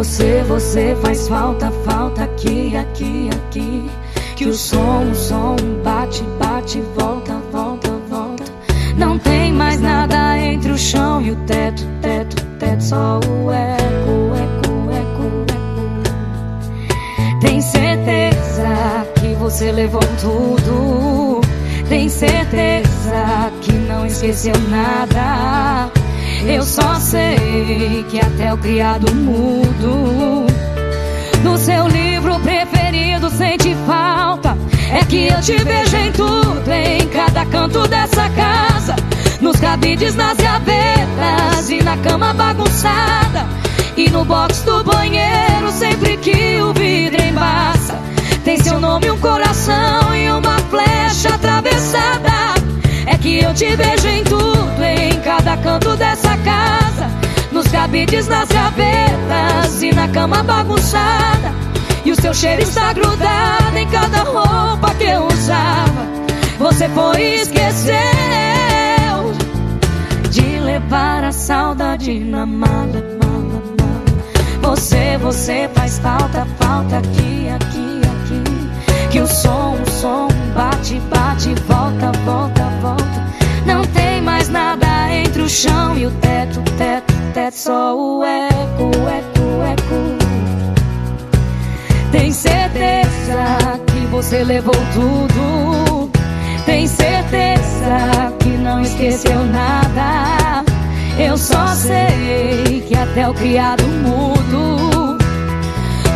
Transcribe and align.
Você, 0.00 0.42
você 0.48 0.96
faz 1.02 1.28
falta, 1.28 1.70
falta 1.84 2.24
aqui, 2.24 2.74
aqui, 2.74 3.28
aqui. 3.34 3.90
Que 4.34 4.46
o 4.46 4.54
som, 4.54 5.10
o 5.10 5.14
som 5.14 5.56
bate, 5.84 6.22
bate, 6.38 6.80
volta, 6.96 7.34
volta, 7.52 7.90
volta. 8.08 8.44
Não 8.96 9.18
tem 9.18 9.52
mais 9.52 9.78
nada 9.78 10.38
entre 10.38 10.72
o 10.72 10.78
chão 10.78 11.20
e 11.20 11.32
o 11.32 11.36
teto, 11.44 11.86
teto, 12.00 12.42
teto, 12.58 12.82
só 12.82 13.20
o 13.28 13.52
eco, 13.52 14.32
eco, 14.36 14.90
eco, 14.90 15.44
eco. 15.52 17.40
Tem 17.42 17.60
certeza 17.60 19.06
que 19.20 19.34
você 19.34 19.70
levou 19.70 20.00
tudo? 20.18 21.42
Tem 21.90 22.08
certeza 22.08 23.52
que 23.60 23.72
não 23.72 24.06
esqueceu 24.06 24.54
nada? 24.70 25.99
Sei 27.70 28.02
que 28.10 28.18
até 28.18 28.52
o 28.52 28.58
criado 28.58 29.14
mudo 29.14 30.44
no 31.44 31.56
seu 31.56 31.86
livro 31.86 32.40
preferido 32.40 33.30
sente 33.30 33.76
falta. 33.86 34.58
É 34.92 35.04
que 35.04 35.28
eu 35.28 35.40
te 35.40 35.56
vejo 35.56 35.96
em 35.96 36.10
tudo, 36.10 36.68
em 36.68 37.06
cada 37.06 37.46
canto 37.46 37.86
dessa 37.86 38.28
casa, 38.30 38.96
nos 39.40 39.60
cabides, 39.60 40.16
nas 40.16 40.36
gavetas 40.36 41.70
e 41.70 41.80
na 41.80 41.96
cama 41.98 42.34
bagunçada. 42.34 43.46
E 43.96 44.10
no 44.10 44.24
box 44.24 44.62
do 44.62 44.82
banheiro, 44.82 45.70
sempre 45.70 46.16
que 46.16 46.60
o 46.60 46.72
vidro 46.72 47.22
embaça, 47.22 47.96
tem 48.44 48.60
seu 48.60 48.80
nome, 48.80 49.12
um 49.12 49.18
coração 49.18 50.12
e 50.12 50.28
uma 50.28 50.58
flecha 50.58 51.36
atravessada. 51.36 52.30
É 53.06 53.16
que 53.16 53.38
eu 53.38 53.54
te 53.54 53.76
vejo 53.76 53.89
cabides, 57.90 58.28
nas 58.28 58.48
gavetas 58.48 59.82
e 59.82 59.92
na 59.92 60.06
cama 60.08 60.44
bagunçada. 60.44 61.52
E 62.04 62.12
o 62.12 62.16
seu 62.20 62.32
cheiro 62.32 62.62
está 62.62 62.92
grudado 62.92 63.76
em 63.76 63.88
cada 63.88 64.22
roupa 64.22 64.94
que 64.94 65.04
eu 65.04 65.26
usava. 65.26 66.06
Você 66.58 66.88
foi 66.90 67.20
e 67.20 67.34
esqueceu 67.40 67.90
de 70.30 70.60
levar 70.60 71.24
a 71.24 71.32
saudade 71.32 72.20
na 72.20 72.46
mala, 72.46 73.02
mala, 73.20 73.62
mala. 73.80 74.04
Você, 74.62 75.18
você 75.18 75.68
faz 75.74 75.98
falta, 75.98 76.46
falta 76.60 76.98
aqui, 76.98 77.39
teto, 87.50 87.56
só 87.56 87.96
o 87.96 88.24
eco, 88.24 88.90
eco, 89.08 89.62
eco. 89.72 90.18
Tem 92.12 92.32
certeza 92.32 93.80
que 93.86 94.06
você 94.06 94.42
levou 94.44 94.74
tudo? 94.92 96.10
Tem 96.64 96.86
certeza 96.86 98.32
que 98.40 98.50
não 98.50 98.80
esqueceu 98.80 99.44
nada? 99.46 100.64
Eu 101.18 101.36
só 101.36 101.66
sei 101.74 102.84
que 102.86 102.96
até 102.96 103.28
o 103.28 103.34
criado 103.34 103.86
mudo 103.86 105.18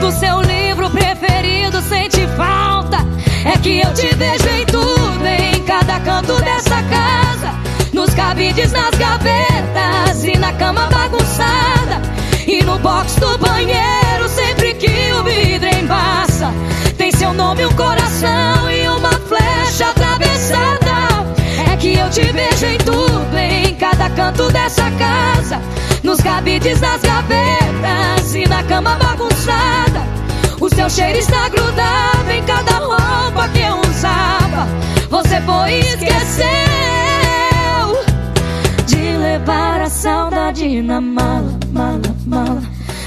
do 0.00 0.10
seu 0.12 0.40
livro 0.42 0.88
preferido 0.90 1.80
sente 1.82 2.26
falta. 2.36 2.98
É 3.44 3.58
que 3.58 3.80
eu 3.80 3.92
te 3.94 4.14
vejo 4.14 4.48
em 4.48 4.64
tudo, 4.66 5.26
em 5.26 5.62
cada 5.64 5.98
canto 6.00 6.34
dessa 6.42 6.82
casa, 6.82 7.52
nos 7.92 8.14
cabides, 8.14 8.70
nas 8.72 8.90
gavetas 8.90 10.01
e 10.24 10.38
na 10.38 10.52
cama 10.52 10.88
bagunçada 10.88 12.00
e 12.46 12.62
no 12.62 12.78
box 12.78 13.16
do 13.16 13.36
banheiro 13.38 14.28
sempre 14.28 14.74
que 14.74 15.12
o 15.12 15.24
vidro 15.24 15.68
embaça 15.68 16.52
tem 16.96 17.10
seu 17.10 17.32
nome, 17.32 17.66
um 17.66 17.72
coração 17.72 18.70
e 18.70 18.88
uma 18.88 19.10
flecha 19.10 19.90
atravessada. 19.90 21.26
É 21.72 21.76
que 21.76 21.98
eu 21.98 22.08
te 22.10 22.22
vejo 22.32 22.66
em 22.66 22.78
tudo, 22.78 23.36
em 23.36 23.74
cada 23.74 24.08
canto 24.10 24.48
dessa 24.52 24.88
casa, 24.92 25.60
nos 26.04 26.20
cabides, 26.20 26.80
nas 26.80 27.02
gavetas 27.02 28.34
e 28.36 28.48
na 28.48 28.62
cama 28.62 28.96
bagunçada. 28.96 30.02
O 30.60 30.68
seu 30.72 30.88
cheiro 30.88 31.18
está 31.18 31.48
grudado 31.48 32.30
em 32.30 32.42
cada 32.44 32.61
na 40.68 41.00
mala, 41.00 41.58
mala, 41.72 42.16
mala. 42.24 42.62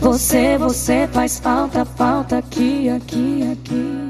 Você, 0.00 0.58
você 0.58 1.08
faz 1.12 1.38
falta, 1.38 1.84
falta 1.84 2.38
aqui, 2.38 2.88
aqui, 2.88 3.48
aqui. 3.52 4.05